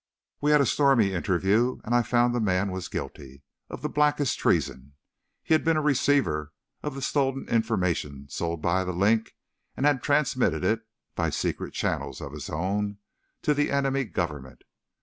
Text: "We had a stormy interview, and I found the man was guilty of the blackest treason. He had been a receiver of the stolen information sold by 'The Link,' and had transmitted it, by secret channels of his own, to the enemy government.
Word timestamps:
"We 0.41 0.49
had 0.49 0.61
a 0.61 0.65
stormy 0.65 1.13
interview, 1.13 1.79
and 1.83 1.93
I 1.93 2.01
found 2.01 2.33
the 2.33 2.39
man 2.39 2.71
was 2.71 2.87
guilty 2.87 3.43
of 3.69 3.83
the 3.83 3.87
blackest 3.87 4.39
treason. 4.39 4.93
He 5.43 5.53
had 5.53 5.63
been 5.63 5.77
a 5.77 5.81
receiver 5.83 6.53
of 6.81 6.95
the 6.95 7.03
stolen 7.03 7.47
information 7.47 8.27
sold 8.27 8.63
by 8.63 8.83
'The 8.83 8.93
Link,' 8.93 9.35
and 9.77 9.85
had 9.85 10.01
transmitted 10.01 10.63
it, 10.63 10.81
by 11.13 11.29
secret 11.29 11.75
channels 11.75 12.19
of 12.19 12.33
his 12.33 12.49
own, 12.49 12.97
to 13.43 13.53
the 13.53 13.69
enemy 13.69 14.05
government. 14.05 14.63